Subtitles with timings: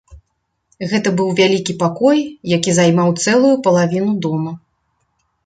[0.93, 2.19] Гэта быў вялікі пакой,
[2.55, 4.57] які займаў цэлую палавіну дома.